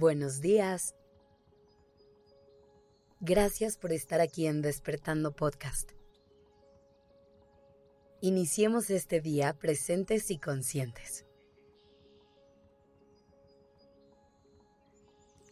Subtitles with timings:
[0.00, 0.94] Buenos días.
[3.20, 5.90] Gracias por estar aquí en Despertando Podcast.
[8.22, 11.26] Iniciemos este día presentes y conscientes.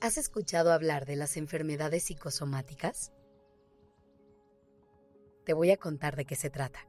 [0.01, 3.13] ¿Has escuchado hablar de las enfermedades psicosomáticas?
[5.45, 6.88] Te voy a contar de qué se trata.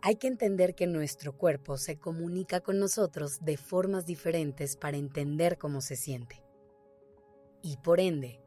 [0.00, 5.58] Hay que entender que nuestro cuerpo se comunica con nosotros de formas diferentes para entender
[5.58, 6.44] cómo se siente.
[7.62, 8.40] Y por ende,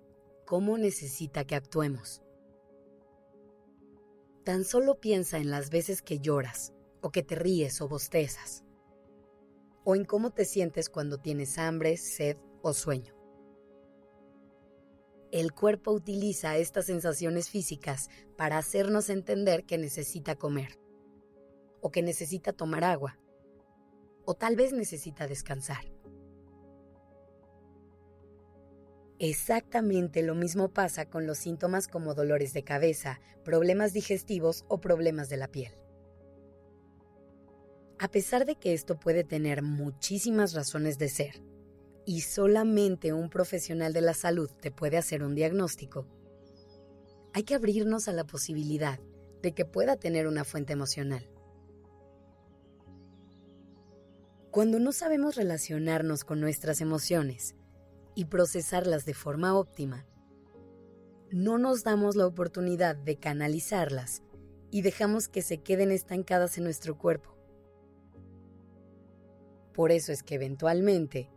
[0.46, 2.22] cómo necesita que actuemos.
[4.46, 8.64] Tan solo piensa en las veces que lloras, o que te ríes o bostezas,
[9.84, 13.14] o en cómo te sientes cuando tienes hambre, sed o sueño.
[15.32, 20.80] El cuerpo utiliza estas sensaciones físicas para hacernos entender que necesita comer,
[21.82, 23.20] o que necesita tomar agua,
[24.26, 25.92] o tal vez necesita descansar.
[29.20, 35.30] Exactamente lo mismo pasa con los síntomas como dolores de cabeza, problemas digestivos o problemas
[35.30, 35.74] de la piel.
[38.00, 41.44] A pesar de que esto puede tener muchísimas razones de ser,
[42.04, 46.08] y solamente un profesional de la salud te puede hacer un diagnóstico,
[47.34, 49.00] hay que abrirnos a la posibilidad
[49.42, 51.31] de que pueda tener una fuente emocional.
[54.52, 57.56] Cuando no sabemos relacionarnos con nuestras emociones,
[58.16, 60.06] y procesarlas de forma óptima,
[61.32, 64.22] no nos damos la oportunidad de canalizarlas
[64.70, 67.38] y dejamos que se queden estancadas en nuestro cuerpo.
[69.74, 71.30] Por eso es que eventualmente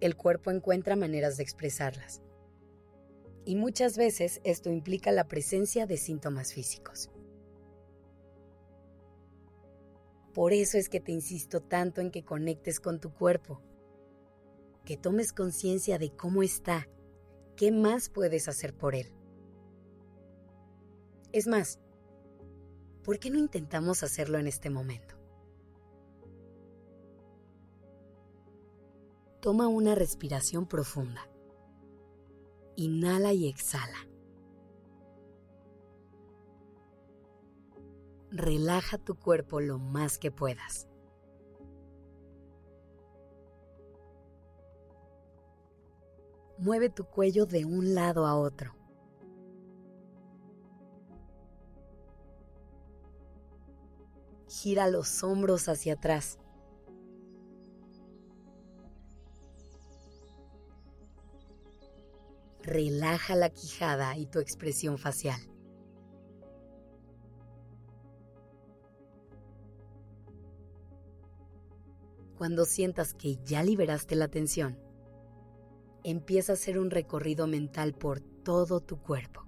[0.00, 2.22] el cuerpo encuentra maneras de expresarlas.
[3.44, 7.10] Y muchas veces esto implica la presencia de síntomas físicos.
[10.34, 13.62] Por eso es que te insisto tanto en que conectes con tu cuerpo
[14.88, 16.88] que tomes conciencia de cómo está,
[17.56, 19.12] qué más puedes hacer por él.
[21.30, 21.78] Es más,
[23.04, 25.14] ¿por qué no intentamos hacerlo en este momento?
[29.42, 31.28] Toma una respiración profunda.
[32.74, 34.07] Inhala y exhala.
[38.30, 40.88] Relaja tu cuerpo lo más que puedas.
[46.58, 48.74] mueve tu cuello de un lado a otro.
[54.48, 56.38] Gira los hombros hacia atrás.
[62.62, 65.40] Relaja la quijada y tu expresión facial.
[72.38, 74.78] Cuando sientas que ya liberaste la tensión,
[76.04, 79.44] empieza a hacer un recorrido mental por todo tu cuerpo.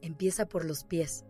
[0.00, 1.24] Empieza por los pies.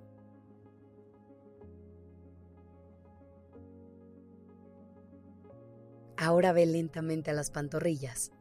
[6.16, 8.32] Ahora ve lentamente a las pantorrillas.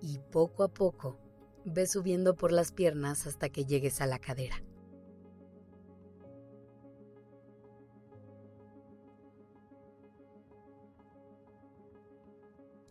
[0.00, 1.23] Y poco a poco
[1.64, 4.56] ve subiendo por las piernas hasta que llegues a la cadera.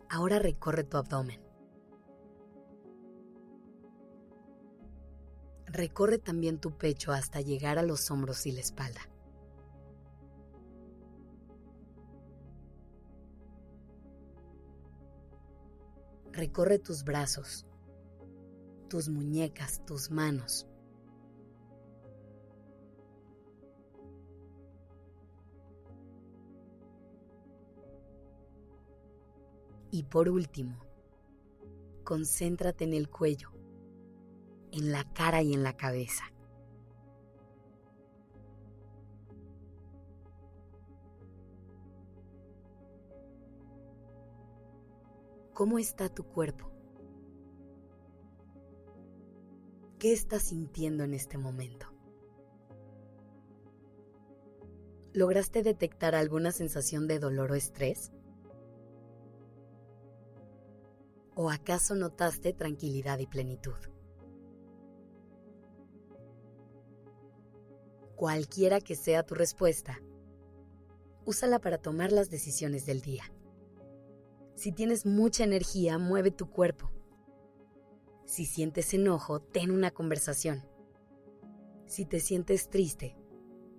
[0.08, 1.40] Ahora recorre tu abdomen.
[5.66, 9.00] Recorre también tu pecho hasta llegar a los hombros y la espalda.
[16.30, 17.66] Recorre tus brazos,
[18.94, 20.68] tus muñecas, tus manos.
[29.90, 30.76] Y por último,
[32.04, 33.50] concéntrate en el cuello,
[34.70, 36.22] en la cara y en la cabeza.
[45.52, 46.73] ¿Cómo está tu cuerpo?
[50.04, 51.86] ¿Qué estás sintiendo en este momento?
[55.14, 58.12] ¿Lograste detectar alguna sensación de dolor o estrés?
[61.34, 63.78] ¿O acaso notaste tranquilidad y plenitud?
[68.14, 70.02] Cualquiera que sea tu respuesta,
[71.24, 73.24] úsala para tomar las decisiones del día.
[74.54, 76.93] Si tienes mucha energía, mueve tu cuerpo.
[78.34, 80.64] Si sientes enojo, ten una conversación.
[81.86, 83.16] Si te sientes triste,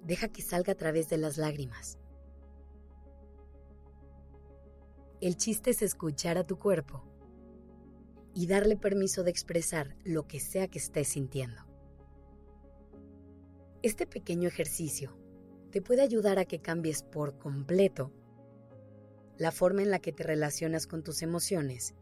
[0.02, 1.98] deja que salga a través de las lágrimas.
[5.20, 7.04] El chiste es escuchar a tu cuerpo
[8.34, 11.62] y darle permiso de expresar lo que sea que estés sintiendo.
[13.82, 15.18] Este pequeño ejercicio
[15.70, 18.14] te puede ayudar a que cambies por completo
[19.38, 21.94] la forma en la que te relacionas con tus emociones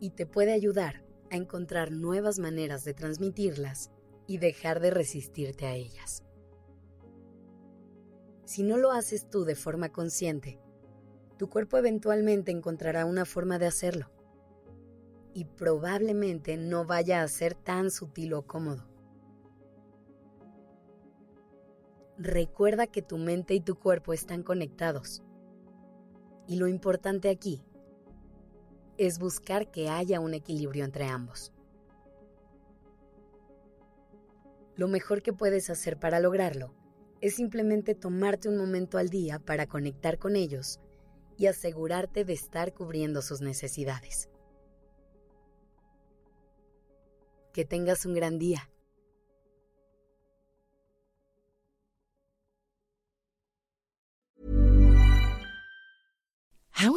[0.00, 3.90] y te puede ayudar a encontrar nuevas maneras de transmitirlas
[4.26, 6.22] y dejar de resistirte a ellas.
[8.44, 10.60] Si no lo haces tú de forma consciente,
[11.36, 14.10] tu cuerpo eventualmente encontrará una forma de hacerlo
[15.34, 18.88] y probablemente no vaya a ser tan sutil o cómodo.
[22.16, 25.22] Recuerda que tu mente y tu cuerpo están conectados.
[26.46, 27.65] Y lo importante aquí
[28.98, 31.52] es buscar que haya un equilibrio entre ambos.
[34.76, 36.74] Lo mejor que puedes hacer para lograrlo
[37.20, 40.80] es simplemente tomarte un momento al día para conectar con ellos
[41.38, 44.28] y asegurarte de estar cubriendo sus necesidades.
[47.52, 48.70] Que tengas un gran día.